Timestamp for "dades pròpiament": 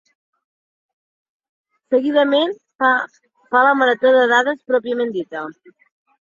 4.33-5.15